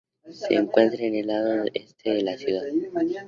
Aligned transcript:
Se 0.33 0.55
encuentra 0.55 1.03
en 1.05 1.13
el 1.13 1.27
lado 1.27 1.63
este 1.75 2.09
de 2.09 2.21
la 2.23 2.35
ciudad. 2.35 2.63